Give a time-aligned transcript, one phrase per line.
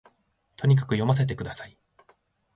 [0.55, 1.77] とにかく読ませて下さい